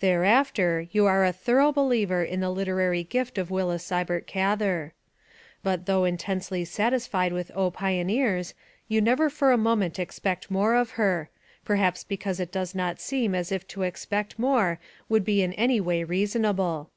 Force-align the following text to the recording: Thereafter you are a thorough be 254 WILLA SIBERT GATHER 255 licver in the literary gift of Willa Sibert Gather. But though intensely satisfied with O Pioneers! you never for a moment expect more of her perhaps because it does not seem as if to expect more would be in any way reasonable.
Thereafter 0.00 0.86
you 0.90 1.04
are 1.04 1.22
a 1.22 1.32
thorough 1.34 1.70
be 1.70 1.76
254 1.76 1.86
WILLA 1.86 2.24
SIBERT 2.24 2.26
GATHER 2.30 2.32
255 2.32 2.32
licver 2.32 2.32
in 2.32 2.40
the 2.40 2.50
literary 2.50 3.04
gift 3.04 3.38
of 3.38 3.50
Willa 3.50 3.78
Sibert 3.78 4.26
Gather. 4.26 4.94
But 5.62 5.84
though 5.84 6.04
intensely 6.04 6.64
satisfied 6.64 7.32
with 7.34 7.50
O 7.54 7.70
Pioneers! 7.70 8.54
you 8.88 9.02
never 9.02 9.28
for 9.28 9.52
a 9.52 9.58
moment 9.58 9.98
expect 9.98 10.50
more 10.50 10.74
of 10.74 10.92
her 10.92 11.28
perhaps 11.66 12.04
because 12.04 12.40
it 12.40 12.50
does 12.52 12.74
not 12.74 12.98
seem 13.00 13.34
as 13.34 13.52
if 13.52 13.68
to 13.68 13.82
expect 13.82 14.38
more 14.38 14.80
would 15.10 15.26
be 15.26 15.42
in 15.42 15.52
any 15.52 15.82
way 15.82 16.04
reasonable. 16.04 16.88